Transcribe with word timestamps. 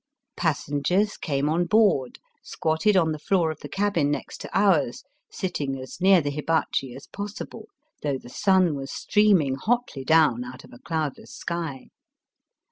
Passengers 0.35 1.15
came 1.15 1.47
on 1.47 1.65
board, 1.67 2.17
squatted 2.41 2.97
on 2.97 3.11
the 3.11 3.19
floor 3.19 3.51
of 3.51 3.59
the 3.59 3.69
cabin 3.69 4.09
next 4.09 4.41
to 4.41 4.49
ours, 4.51 5.03
sitting 5.29 5.77
as 5.79 6.01
near 6.01 6.21
the 6.21 6.31
hibachi 6.31 6.95
as 6.95 7.05
possible, 7.05 7.67
though 8.01 8.17
the 8.17 8.27
sun 8.27 8.73
was 8.73 8.91
streaming 8.91 9.53
hotly 9.53 10.03
down 10.03 10.43
out 10.43 10.63
of 10.63 10.73
a 10.73 10.79
cloudless 10.79 11.29
sky. 11.35 11.89